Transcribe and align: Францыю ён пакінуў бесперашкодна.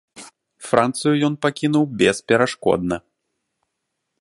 Францыю 0.69 1.13
ён 1.27 1.33
пакінуў 1.47 1.85
бесперашкодна. 1.99 2.95